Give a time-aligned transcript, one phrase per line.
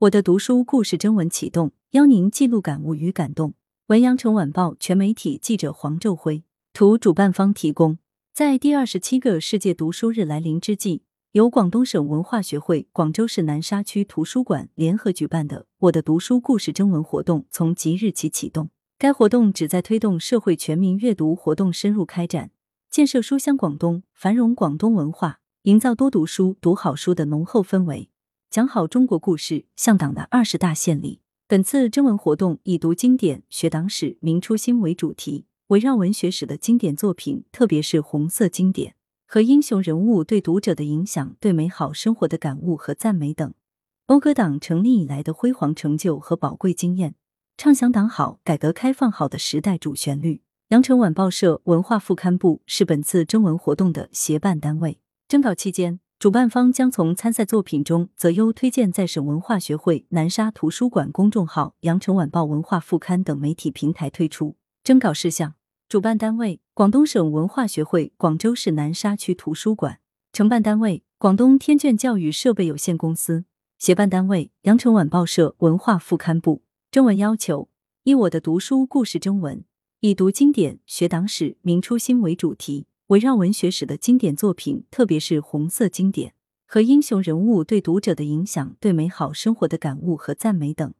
[0.00, 3.54] 我的读书故事征文启动，邀您记录感悟与感动。
[3.86, 7.96] 文阳城晚报全媒体记者黄昼辉，图主办方提供。
[8.34, 11.00] 在第二十七个世界读书日来临之际，
[11.32, 18.68] 由广东省文化学会、广州市南沙区图书馆联合举办的“我的读书故事”征文活动，从即日起启动。
[18.98, 22.50] 该活动旨在推动社会全民阅读活动深入开展，
[22.90, 28.10] 建设书香广东、繁荣广东文化，营造多读书、读好书的浓厚氛围。
[28.50, 31.20] 讲好中国故事，向党的二十大献礼。
[31.46, 38.94] 本次征文活动以读经典、学党史、明初心为主题，围绕文学史的经典作品，特别是红色经典
[39.26, 43.52] 和英雄人物对读者的影响、对美好生活的感悟和赞美等，
[44.06, 47.14] 讴歌党成立以来的辉煌成就和宝贵经验，
[47.58, 50.40] 畅想党好、改革开放好的时代主旋律。
[50.68, 54.98] 羊城晚报社文化副刊部是本次征文活动的协办单位。
[55.28, 56.00] 征稿期间。
[56.18, 64.56] 主办方将从参赛作品中择优推荐，在省文化学会南沙图书馆公众号、羊城晚报文化副刊等媒体平台推出。
[64.82, 65.56] 征稿事项：
[65.90, 70.00] 主办单位广东省文化学会广州市南沙区图书馆，
[70.32, 73.44] 承办单位广东天卷教育设备有限公司，
[73.78, 76.62] 协办单位羊城晚报社文化副刊部。
[76.90, 77.68] 征文要求：
[78.04, 79.62] 以我的读书故事征文，
[80.00, 82.86] 以读经典、学党史、明初心为主题。
[83.08, 86.34] 围绕文学史的经典作品，特别是红色经典
[86.66, 90.92] 和英雄人物对读者的影响、对美好生活的感悟和赞美等，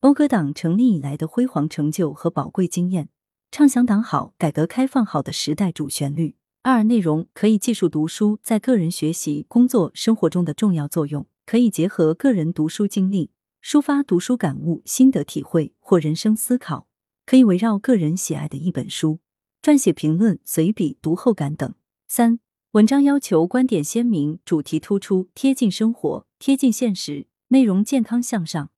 [0.00, 3.10] 讴歌党成立以来的辉煌成就和宝贵经验，
[3.50, 6.34] 畅想党好、改革开放好的时代主旋律。
[6.62, 16.86] 二、内容可以记述读书在个人学习、工作、生活中的重要作用，可以结合个人读书经历，抒发读书感悟、心得体会或人生思考，
[17.26, 19.18] 可以围绕个人喜爱的一本书。
[19.62, 21.74] 撰写评论、随笔、读后感等。
[22.08, 22.40] 三、
[22.72, 28.70] 文章要求观点鲜明，主题突出，贴近生活，贴近现实，内容健康向上，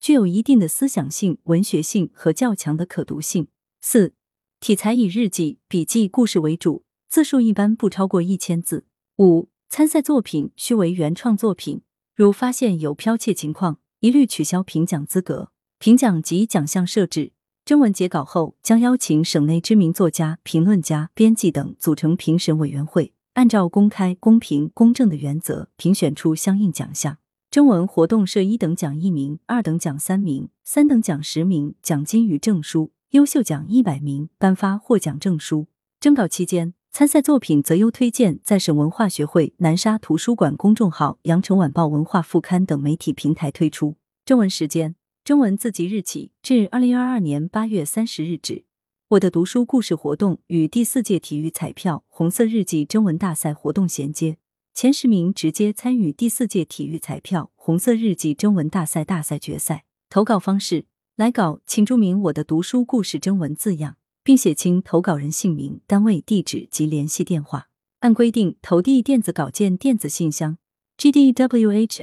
[0.00, 3.48] 具有一定的思想性、文学性和较强的可读性。
[3.80, 4.14] 四、
[4.60, 8.86] 题材以日记、笔记、故事为主，字数一般不超过一千字。
[9.16, 11.82] 五、参赛作品须为原创作品，
[12.14, 15.50] 如发现有剽窃情况，一律取消评奖资格。
[15.80, 17.32] 评奖及奖项设置。
[17.68, 27.18] 征文结稿后，将邀请省内知名作家、评论家、编辑等组成评审委员会，按照公开、公平、公正的原则评选出相应奖项。
[27.50, 35.66] 征文活动设一等奖一名，二等奖三名，三等奖十名，奖金与证书；优秀奖一百名，颁发获奖证书。
[36.00, 43.96] 征稿期间，参赛作品择优推荐，在省文化学会南沙图书馆公众号、羊城晚报文化副刊等媒体平台推出。
[44.24, 44.94] 征文时间。
[45.28, 48.64] 征文自即日起至二零二二年八月三十日止。
[49.08, 54.38] 我的读书故事活动与第四届体育彩票红色日记征文大赛活动衔接，
[54.72, 59.84] 前十名直接参与第四届体育彩票红色日记征文大赛大赛决赛。
[60.08, 67.68] 投稿方式：来稿请注明“我的读书故事征文”字样，并写清投稿人姓名、单位、地址及联系电话。
[67.98, 70.56] 按规定投递电子稿件电子信箱
[70.96, 71.98] ：gdwhxhcx@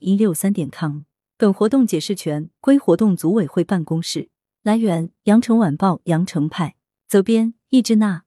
[0.00, 1.04] 一六三点 com。
[1.40, 4.28] 本活动解释权归活动组委会办公室。
[4.62, 6.76] 来源：羊城晚报羊城派。
[7.08, 8.24] 责编：易志娜。